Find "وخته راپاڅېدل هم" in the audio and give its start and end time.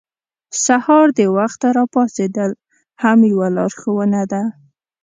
1.37-3.17